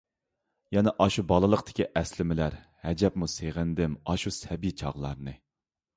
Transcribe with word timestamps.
يەنە 0.75 0.93
ئاشۇ 1.03 1.23
بالىلىقتىكى 1.31 1.87
ئەسلىمىلەر، 2.01 2.57
ھەجەپمۇ 2.87 3.29
سېغىندىم 3.35 3.99
ئاشۇ 4.13 4.37
سەبىي 4.41 4.79
چاغلارنى... 4.83 5.37